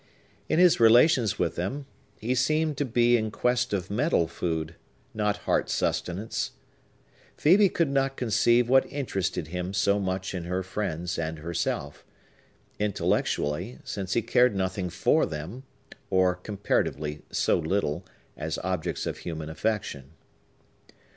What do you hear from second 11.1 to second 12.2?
and herself,